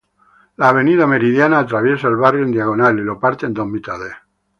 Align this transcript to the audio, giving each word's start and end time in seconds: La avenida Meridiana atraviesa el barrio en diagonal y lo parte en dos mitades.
La 0.57 0.69
avenida 0.69 1.05
Meridiana 1.05 1.59
atraviesa 1.59 2.07
el 2.07 2.15
barrio 2.15 2.43
en 2.43 2.49
diagonal 2.51 2.97
y 2.97 3.03
lo 3.03 3.19
parte 3.19 3.45
en 3.45 3.53
dos 3.53 3.67
mitades. 3.67 4.13